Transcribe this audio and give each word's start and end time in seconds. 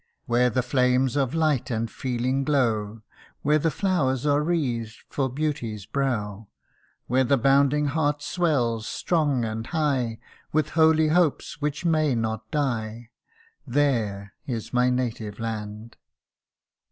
Where 0.25 0.49
the 0.49 0.63
flames 0.63 1.15
of 1.15 1.35
light 1.35 1.69
and 1.69 1.87
feeling 1.87 2.43
glow; 2.43 3.03
Where 3.43 3.59
the 3.59 3.69
flowers 3.69 4.25
are 4.25 4.41
wreathed 4.41 4.97
for 5.09 5.29
beauty's 5.29 5.85
brow; 5.85 6.47
Where 7.05 7.23
the 7.23 7.37
bounding 7.37 7.85
heart 7.85 8.23
swells 8.23 8.87
strong 8.87 9.45
and 9.45 9.67
high, 9.67 10.17
With 10.51 10.69
holy 10.69 11.09
hopes 11.09 11.61
which 11.61 11.85
may 11.85 12.15
not 12.15 12.49
die 12.49 13.11
There 13.67 14.33
is 14.47 14.73
my 14.73 14.89
native 14.89 15.39
land 15.39 15.97